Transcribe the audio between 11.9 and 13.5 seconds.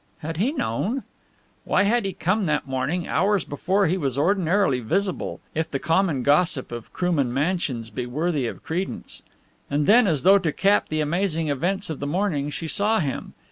of the morning she saw him.